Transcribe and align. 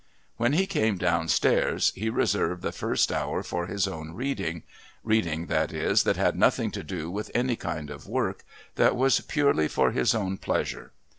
When 0.37 0.53
he 0.53 0.65
came 0.65 0.97
downstairs 0.97 1.93
he 1.95 2.09
reserved 2.09 2.63
the 2.63 2.71
first 2.71 3.11
hour 3.11 3.43
for 3.43 3.67
his 3.67 3.87
own 3.87 4.15
reading, 4.15 4.63
reading, 5.03 5.45
that 5.45 5.71
is, 5.71 6.05
that 6.05 6.17
had 6.17 6.35
nothing 6.35 6.71
to 6.71 6.83
do 6.83 7.11
with 7.11 7.29
any 7.35 7.55
kind 7.55 7.91
of 7.91 8.07
work, 8.07 8.43
that 8.77 8.95
was 8.95 9.19
purely 9.19 9.67
for 9.67 9.91
his 9.91 10.15
own 10.15 10.39
pleasure. 10.39 10.91